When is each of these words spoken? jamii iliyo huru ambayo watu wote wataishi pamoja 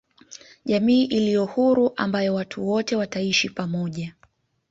jamii 0.65 1.03
iliyo 1.05 1.45
huru 1.45 1.91
ambayo 1.95 2.35
watu 2.35 2.67
wote 2.69 2.95
wataishi 2.95 3.49
pamoja 3.49 4.13